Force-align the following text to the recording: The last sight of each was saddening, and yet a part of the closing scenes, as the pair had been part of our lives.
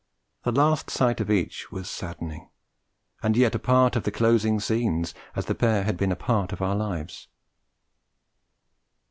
The 0.41 0.51
last 0.51 0.89
sight 0.89 1.21
of 1.21 1.29
each 1.29 1.71
was 1.71 1.87
saddening, 1.87 2.49
and 3.21 3.37
yet 3.37 3.53
a 3.53 3.59
part 3.59 3.95
of 3.95 4.01
the 4.01 4.09
closing 4.11 4.59
scenes, 4.59 5.13
as 5.35 5.45
the 5.45 5.53
pair 5.53 5.83
had 5.83 5.95
been 5.97 6.15
part 6.15 6.51
of 6.51 6.59
our 6.59 6.75
lives. 6.75 7.27